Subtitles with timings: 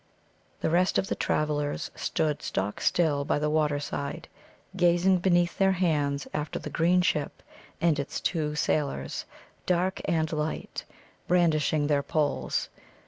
[0.61, 4.27] The rest of the travellers stood stock still by the water side,
[4.75, 7.43] gazing beneath their hands after the green ship
[7.79, 9.25] and its two sailors,
[9.67, 10.85] dark and light,
[11.27, 12.67] brandishing their poles.